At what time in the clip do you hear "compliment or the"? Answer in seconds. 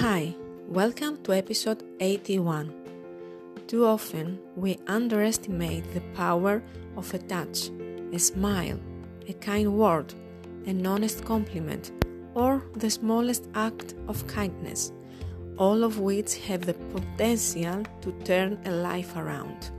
11.26-12.88